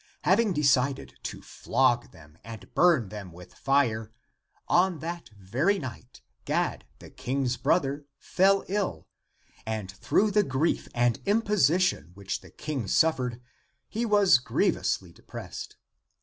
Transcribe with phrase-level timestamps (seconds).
[0.23, 4.11] Having decided to flog them and burn them with fire,
[4.67, 9.07] on that very night Gad, the King's brother fell ill;
[9.63, 13.43] and through the grief and imposi tion which the King suffered
[13.89, 15.75] he was grievously depressed.